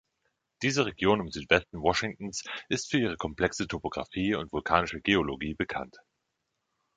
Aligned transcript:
Diese 0.63 0.87
Region 0.87 1.19
im 1.19 1.29
Südwesten 1.29 1.79
Washingtons 1.79 2.43
ist 2.69 2.89
für 2.89 2.97
ihre 2.97 3.17
komplexe 3.17 3.67
Topographie 3.67 4.33
und 4.33 4.51
vulkanische 4.51 4.99
Geologie 4.99 5.53
bekannt. 5.53 5.95